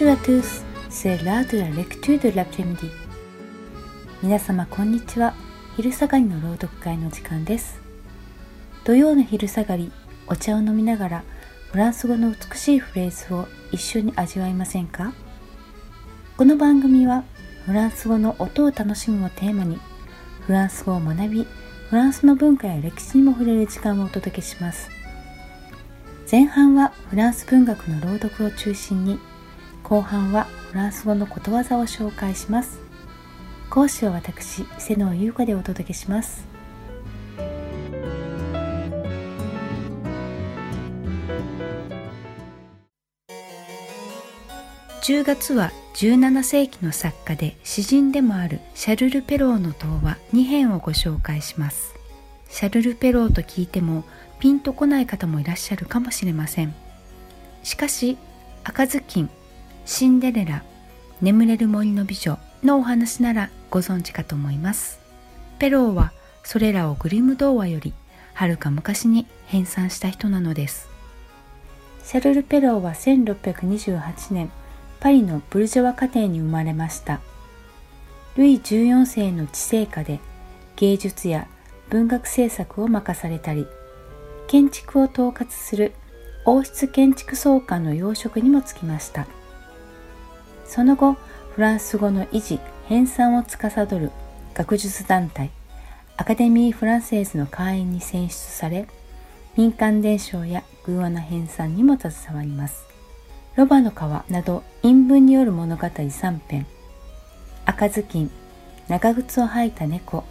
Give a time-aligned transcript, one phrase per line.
[0.00, 2.90] Bonjour à tous, c'est l'heure de la lecture de l'après-midi.
[4.22, 5.34] 皆様こんにちは。
[5.76, 7.78] 昼下がりの朗読会の時間です。
[8.84, 9.92] 土曜の昼下がり、
[10.26, 11.24] お茶を飲みながら
[11.70, 15.12] フランス語の美しいフレーズを一緒に味わいませんか？
[16.38, 17.24] この番組は
[17.66, 19.78] フランス語の音を楽しむをテーマに
[20.46, 21.46] フランス語を学び、
[21.90, 24.88] フランスの文化や歴史にも触れる時間をお届けします。
[26.32, 29.18] 前半はフランス文学の朗読を中心に
[29.90, 32.78] 後半はフランス語のことわざを紹介します。
[33.70, 36.46] 講師は私瀬野優子でお届けします。
[45.02, 51.96] 10月は17世紀の作家で詩人でもあるシャルル・ペローの童話2編をご紹介します。
[52.48, 54.04] シャルル・ペローと聞いても
[54.38, 56.76] ピンとこない方もいらっしゃるかもしれません。
[57.64, 58.16] しかし
[58.62, 59.28] 赤ずきん
[59.92, 60.62] シンデレラ
[61.20, 65.00] 眠れる森の美女のお話ならご存知かと思います。
[65.58, 66.12] ペローは
[66.44, 67.92] それらをグリム童話より
[68.34, 70.88] はるか昔に編纂した人なのです。
[72.04, 74.52] シャルル・ペローは1628年
[75.00, 77.20] パリのブルジョワ家庭に生まれました。
[78.36, 80.20] ルイ14世の治世下で
[80.76, 81.48] 芸術や
[81.88, 83.66] 文学制作を任されたり
[84.46, 85.94] 建築を統括する
[86.44, 89.26] 王室建築総監の要職にも就きました。
[90.70, 91.14] その後
[91.56, 94.12] フランス語の維持編纂を司る
[94.54, 95.50] 学術団体
[96.16, 98.86] アカデミー・フランセーズの会員に選出され
[99.56, 102.84] 民間伝承や偶話の編纂にも携わります。
[103.56, 103.94] ロバの皮
[104.30, 106.66] など陰文による物語3編。
[107.66, 108.30] 赤ずきん
[108.86, 110.22] 長靴を履いた猫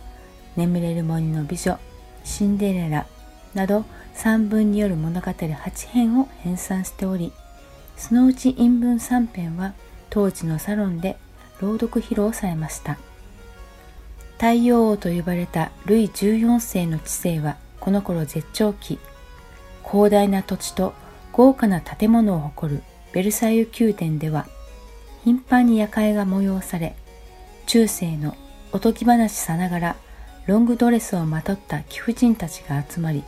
[0.55, 1.77] 眠れる森の美女
[2.23, 3.07] シンデレラ
[3.53, 7.33] など三文による物語8編を編纂しており
[7.97, 9.73] そのうち陰文3編は
[10.09, 11.17] 当時のサロンで
[11.61, 12.97] 朗読披露されました。
[14.37, 18.99] 太陽王と呼ばれたルイ14世の治世はこの頃絶頂期。
[19.89, 20.93] 広大な土地と
[21.33, 24.47] 豪華な建物を誇るベルサイユ宮殿では
[25.23, 26.95] 頻繁に夜会が催され
[27.65, 28.35] 中世の
[28.71, 29.95] おとぎ話さながら
[30.45, 33.23] ロングドレスをまとった貴婦人たちが集まり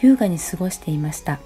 [0.00, 1.40] 優雅に過ごしていました。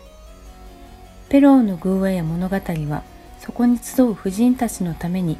[1.28, 3.02] ペローの偶話や物語は
[3.40, 5.38] そこに集う婦人たちのために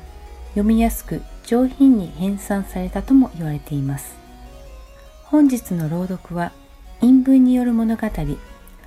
[0.51, 4.17] 読みやすく上品に編纂されたとも言われています。
[5.25, 6.53] 本日の朗読は
[7.01, 8.09] 陰文による物語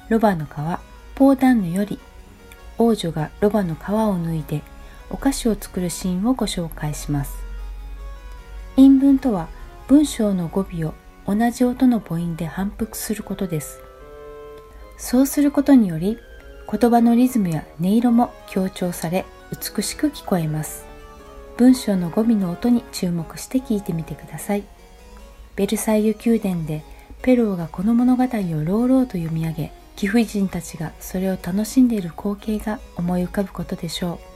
[0.10, 0.50] ロバの皮
[1.16, 2.00] ポーダンヌより
[2.78, 4.62] 王女がロバの皮を脱いで
[5.10, 7.34] お菓子を作るシーンをご紹介します。
[8.76, 9.50] 陰文とは
[9.88, 10.94] 文章の語尾を
[11.28, 13.80] 同じ音の母音で反復することです。
[14.98, 16.18] そうすることにより
[16.70, 20.86] 言葉のリズムや音色も強調され美しく聞こえます。
[21.58, 24.64] 文章の語尾の音に注目して聞いてみてください。
[25.56, 26.84] ベルサイユ宮殿で
[27.22, 34.32] ペローがこの物語を朗々と読み上げ貴婦人たちがそれを楽しんでいる光景が思い浮かぶことでしょう。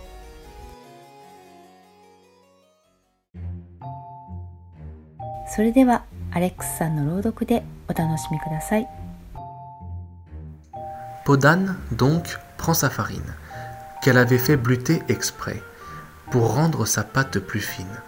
[5.47, 9.04] それではアレックスさんの朗読でお楽しみください。
[11.25, 13.33] Podane donc prend sa farine,
[14.03, 15.61] qu'elle avait fait bluter exprès,
[16.29, 17.99] pour rendre sa pâte plus fine,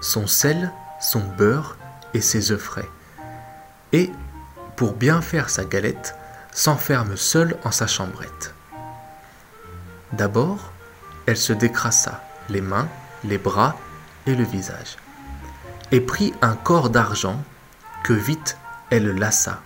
[0.00, 0.70] son sel,
[1.00, 1.76] son beurre
[2.14, 2.88] et ses œufs frais.
[3.92, 4.12] Et,
[4.76, 6.14] pour bien faire sa galette,
[6.52, 8.54] s'enferme seule en sa chambrette.
[10.12, 10.70] D'abord,
[11.26, 12.88] elle se décrassa les mains,
[13.24, 13.76] les bras
[14.26, 14.98] et le visage,
[15.90, 17.42] et prit un corps d'argent
[18.04, 18.56] que vite
[18.90, 19.62] elle lassa,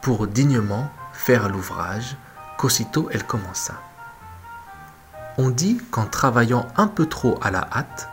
[0.00, 2.16] pour dignement faire l'ouvrage,
[2.58, 3.74] qu'aussitôt elle commença.
[5.38, 8.08] On dit qu'en travaillant un peu trop à la hâte,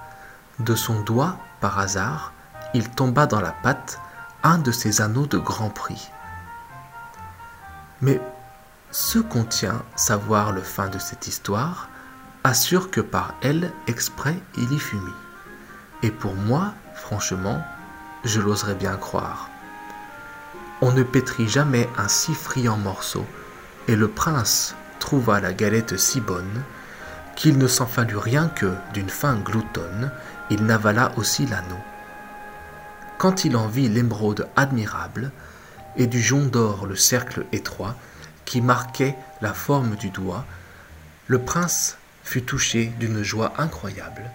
[0.59, 2.33] de son doigt, par hasard,
[2.73, 3.99] il tomba dans la pâte
[4.43, 6.09] un de ces anneaux de grand prix.
[8.01, 8.21] Mais
[8.91, 11.89] ce qu'on tient savoir le fin de cette histoire
[12.43, 15.11] assure que par elle, exprès, il y fut mis.
[16.03, 17.61] Et pour moi, franchement,
[18.23, 19.49] je l'oserais bien croire.
[20.81, 23.25] On ne pétrit jamais un si friand morceau
[23.89, 26.63] et le prince trouva la galette si bonne
[27.35, 30.11] qu'il ne s'en fallut rien que, d'une faim gloutonne,
[30.51, 31.79] il n'avala aussi l'anneau.
[33.17, 35.31] Quand il en vit l'émeraude admirable,
[35.97, 37.95] et du jonc d'or le cercle étroit,
[38.45, 40.45] qui marquait la forme du doigt,
[41.25, 44.29] le prince fut touché d'une joie incroyable.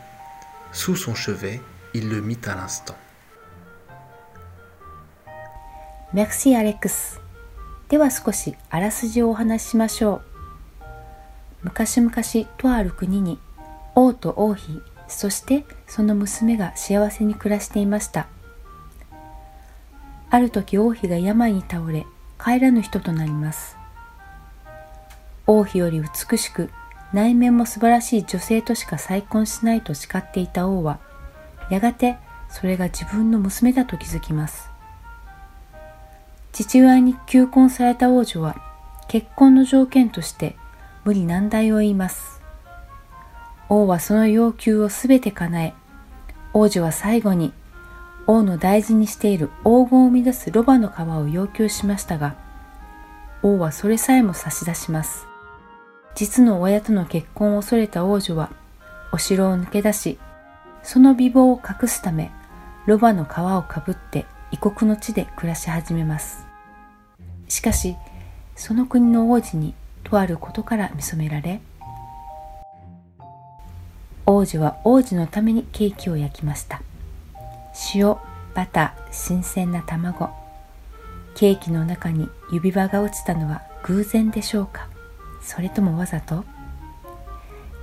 [0.73, 1.63] Sous son chevet,
[1.93, 2.97] il le mit à l'instant.
[6.13, 7.21] Merci Alex.
[7.89, 10.23] では少しあらすじをお話ししましょう。
[11.63, 12.13] 昔々
[12.59, 13.39] とある国に
[13.95, 18.27] 王と王妃そしてその娘が幸せに暮らしていました。
[20.31, 22.07] ある時王妃が病に倒れ
[22.43, 23.77] 帰らぬ人となります。
[25.47, 26.71] 王妃より美しく
[27.13, 30.99] 内面も素晴らしい女性としか再婚しないと誓っていた王は
[31.71, 32.17] やがて
[32.49, 34.74] それが自分の娘だと気づきます。
[36.55, 38.55] 父親に求婚された王女は
[39.09, 40.55] 結婚の条件として
[41.05, 42.41] 無理難題を言います。
[43.69, 45.75] 王はその要求をすべて叶え
[46.53, 47.53] 王女は最後に
[48.29, 52.37] 王の大事にしている黄金を生み出すロバの皮を要求しましたが
[53.43, 55.27] 王はそれさえも差し出します。
[56.15, 58.51] 実の親との結婚を恐れた王女は
[59.11, 60.21] お城を抜け出し
[60.85, 62.31] その美貌を隠すため
[62.87, 64.25] ロバの皮をかぶって
[64.55, 66.47] 異国の地で暮らし始めます。
[67.49, 67.97] しかし
[68.55, 69.75] その国の王子に
[70.05, 71.61] とあることから見初められ
[74.27, 76.83] 王子は王子のためにケーキを焼きました。
[77.97, 78.15] 塩
[78.55, 80.31] バター新鮮な卵。
[81.35, 84.87] ケーキの中に指輪が落ちたのは偶然でしょうか。
[85.43, 86.45] それともわざと？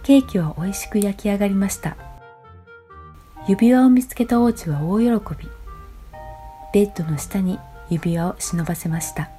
[0.03, 1.97] ケーキは美味しく焼き上がりました。
[3.45, 5.49] 指輪を見つけた王子は大喜び。
[6.73, 7.59] ベッドの下に
[7.89, 9.29] 指輪を忍ばせました。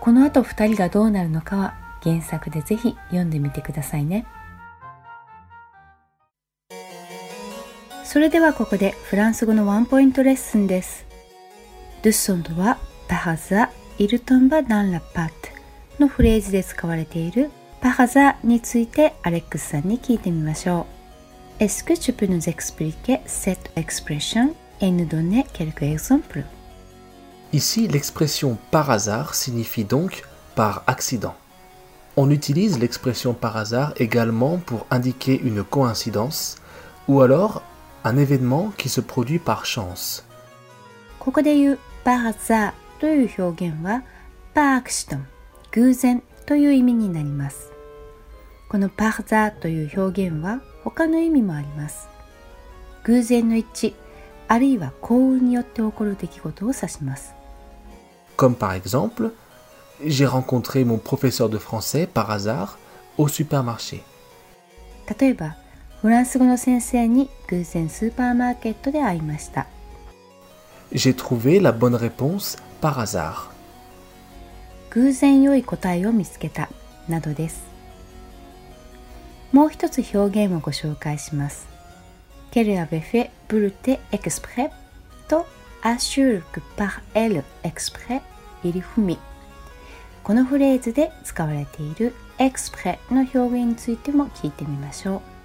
[0.00, 4.26] この後二人がどうなるのかは原作でぜひ読んでみてくださいね。
[8.04, 11.06] それではここでフランス語のワンポイントレッスンです。
[12.02, 12.78] ドゥッソンドは
[13.08, 17.50] パハザ・イルトンバ・ダン・ラ・パットのフレーズで使われている
[17.80, 20.86] パハザについてアレックスさんに聞いてみましょ
[21.60, 21.62] う。
[21.62, 24.54] Est-ce que tu peux nous expliquer cette expression?
[24.81, 26.43] et nous donner quelques exemples
[27.53, 30.23] Ici, l'expression par hasard signifie donc
[30.55, 31.35] par accident.
[32.17, 36.57] On utilise l'expression par hasard également pour indiquer une coïncidence
[37.07, 37.61] ou alors
[38.03, 40.23] un événement qui se produit par chance.
[41.19, 44.03] ここで言うパハザという表現は
[44.53, 45.27] パークシトン、
[45.71, 47.71] 偶然という意味になります。
[48.69, 52.07] このパハザという表現は他の意味もあります。
[53.05, 53.95] 偶然の一致、
[54.52, 57.34] あるいは幸運によって起こる出来事を指します。
[58.36, 59.30] Comme par exemple,
[60.04, 62.76] j'ai rencontré mon professeur de français par hasard
[63.16, 64.00] au supermarché.
[65.20, 65.56] 例えば、
[66.02, 69.68] フランス語の先生に偶然スーパーマーケットで会いました。
[70.90, 73.52] J'ai trouvé la bonne réponse par hasard.
[74.90, 76.68] 偶然良い答えを見つけた
[77.08, 77.62] などです。
[79.52, 81.69] もう一つ表現をご紹介します。
[82.51, 84.71] Qu'elle avait fait brûler exprès
[85.27, 85.45] と
[85.83, 88.21] assure que par elle exprès
[88.63, 89.19] il fumit
[90.23, 95.35] このフレーズで使われている exprès の表現についても聞いてみましょう。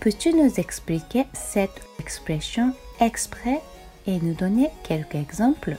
[0.00, 3.60] Peux-tu nous expliquer cette expression exprès
[4.06, 5.76] et nous donner quelques exemples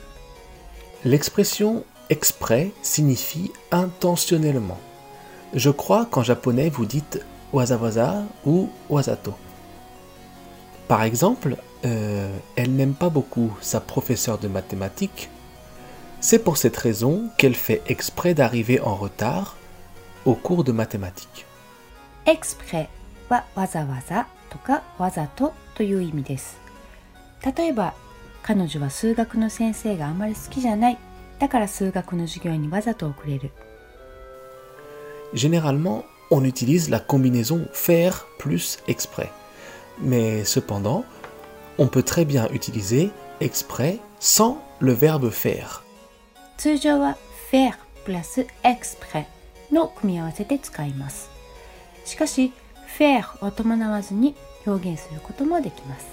[1.04, 4.78] L'expression exprès signifie intentionnellement.
[5.56, 7.80] Je crois qu'en japonais vous dites waza
[8.46, 9.34] ou wazato.
[10.88, 15.30] Par exemple, euh, elle n'aime pas beaucoup sa professeure de mathématiques.
[16.20, 19.56] C'est pour cette raison qu'elle fait exprès d'arriver en retard
[20.26, 21.46] au cours de mathématiques.
[22.26, 22.88] Exprès
[23.30, 26.60] はわざわざとかわざとという意味です。
[27.44, 27.94] 例えば、
[28.44, 30.98] 彼女は数学の先生があまり好きじゃない。
[31.40, 33.52] だから数学の授業にわざと遅れる。
[35.34, 39.30] Généralement, on utilise la combinaison faire plus exprès.
[40.00, 41.04] Mais cependant,
[41.78, 45.84] on peut très bien utiliser exprès sans le verbe faire.
[46.58, 47.18] 通常は
[47.52, 47.74] faire
[48.06, 49.26] プラス exprès
[49.72, 51.30] の組み合わせで使います。
[52.06, 52.52] しかし、
[52.98, 56.06] faire を伴わずに表現することもできます。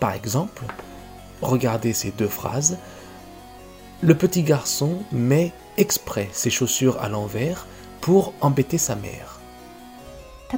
[0.00, 0.64] Par exemple,
[1.42, 2.78] regardez ces deux phrases.
[4.02, 7.66] Le petit garçon met exprès ses chaussures à l'envers
[8.00, 9.40] pour embêter sa mère.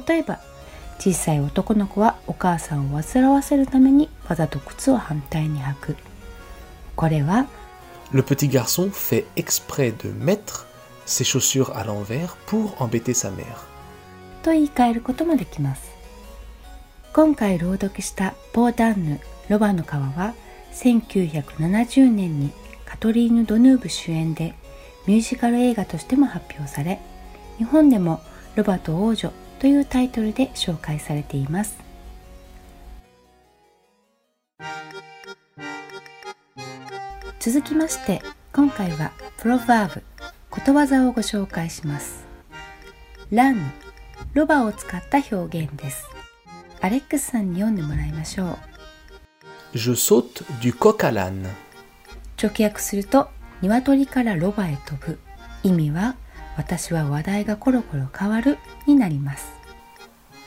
[0.07, 0.39] 例えば、
[1.02, 5.96] 小さい男の子はお母さんを煩わせるためにわざと靴を反対に履く。
[6.94, 7.48] これは
[8.12, 10.64] Le petit garçon fait exprès de mettre
[11.04, 13.66] ses chaussures à l'envers pour embêter sa mère.
[14.44, 15.90] と言い換えることもできます。
[17.12, 20.34] 今回朗読したポーダンヌロバの皮は
[20.72, 22.52] 1970年に
[22.84, 24.54] カトリーヌ・ドヌーブ主演で
[25.08, 27.00] ミュージカル映画としても発表され
[27.58, 28.20] 日本でも
[28.54, 29.32] ロバと王女
[29.62, 31.78] というタイトルで紹介されています。
[37.38, 38.20] 続きまして
[38.52, 40.02] 今回はプロバーブ
[40.50, 42.24] ことわざをご紹介します。
[43.30, 43.72] ラン
[44.34, 46.08] ロバを使った表現です。
[46.80, 48.58] アレックスさんに読んでもらいましょ
[49.74, 49.76] う。
[49.76, 51.46] Je saute du coq à l'âne.
[52.36, 53.28] 直訳すると
[53.60, 55.20] 鶏からロバへ飛ぶ。
[55.62, 56.16] 意味は
[56.56, 59.52] 私は話題がコロコロ変わるになります。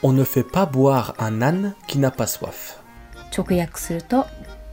[0.02, 2.78] On ne fait pas boire un âne qui n'a pas soif.
[3.36, 4.26] 直訳すると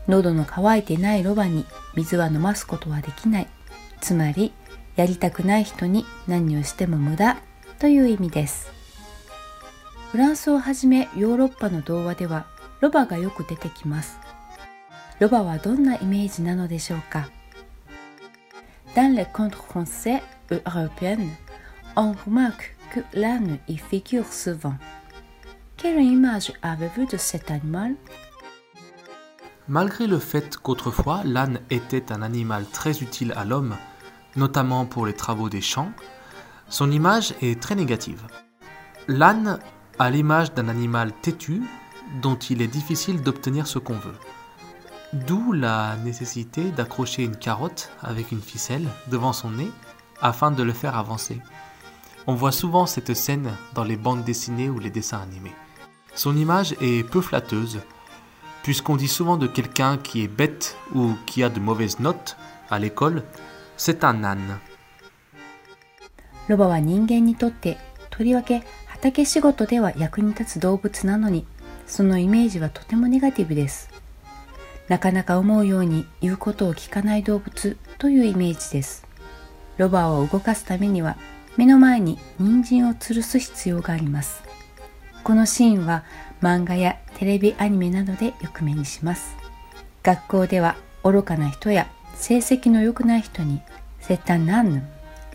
[0.08, 3.48] 喉の渇いてないロバに水は飲ますことはできない。
[4.02, 4.54] つまり
[4.96, 7.38] やりたくない人に何をしても無駄
[7.80, 8.72] という意味です。
[10.12, 12.46] フランスをはじめヨーロッパの童話では
[12.82, 14.20] ロバがよく出てきます。
[15.20, 17.30] ロバはどんなイメージなのでしょうか。
[18.94, 20.22] Dans les contes français
[20.52, 21.28] ou européens,
[21.96, 24.76] on remarque que l'âne y figure souvent.
[25.78, 27.96] Quelle image avez-vous de cet animal?
[29.68, 33.76] Malgré le fait qu'autrefois l'âne était un animal très utile à l'homme,
[34.36, 35.92] notamment pour les travaux des champs,
[36.70, 38.22] son image est très négative.
[39.08, 39.60] L'âne
[40.00, 41.62] a l'image d'un animal têtu
[42.22, 44.16] dont il est difficile d'obtenir ce qu'on veut.
[45.14, 49.72] D'où la nécessité d'accrocher une carotte avec une ficelle devant son nez
[50.23, 51.41] afin de le faire avancer.
[52.27, 55.55] On voit souvent cette scène dans les bandes dessinées ou les dessins animés.
[56.15, 57.81] Son image est peu flatteuse,
[58.63, 62.37] puisqu'on dit souvent de quelqu'un qui est bête ou qui a de mauvaises notes
[62.71, 63.23] à l'école,
[63.77, 64.59] c'est un âne.
[66.49, 67.77] ロバは人間にとって
[68.09, 71.47] とりわけ畑仕事では役に立つ動物なのに
[71.87, 73.91] そのイメージはとてもネガティブです
[74.89, 79.07] なかなか思うように言うことを聞かない動物というイメージです
[79.78, 81.18] ロバを動かすためには
[81.58, 84.44] 目の前に人参を吊るす必要があります。
[85.24, 86.04] このシーンは
[86.42, 89.36] 漫画やテレビアニメなどでよく目にします。
[90.04, 93.62] 学校では愚かな人や成績の良くない人に
[94.02, 94.84] 「セタナンヌ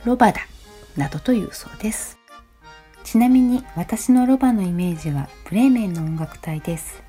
[0.05, 0.41] ロバだ」
[0.97, 2.19] などと言うそうです。
[3.05, 7.03] ちなみに私のロバのイメージはブレーメンの音楽隊です。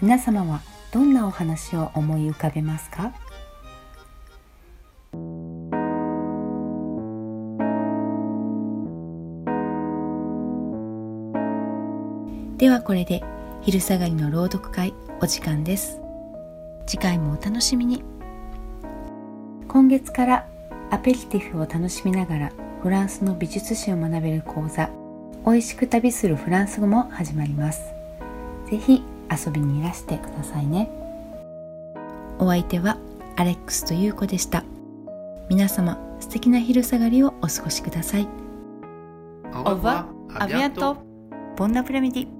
[0.00, 0.60] 皆様は
[0.92, 3.12] どんなお話を思い浮かべますか？
[12.88, 13.22] これで
[13.60, 16.00] 昼下がりの朗読会お時間です。
[16.86, 18.02] 次回もお楽しみに。
[19.68, 20.46] 今月から
[20.90, 22.52] アペリティフを楽しみながら
[22.82, 24.88] フランスの美術史を学べる講座
[25.44, 27.82] 美味しく旅するフランス語も始まります。
[28.70, 30.88] ぜひ遊びにいらしてくださいね。
[32.38, 32.96] お相手は
[33.36, 34.64] アレックスという子でした。
[35.50, 38.26] 皆様素敵な昼下がりをお過ごしください。
[39.52, 40.06] Au revoir,
[40.38, 40.96] à bientôt.
[41.54, 42.37] Buon après-midi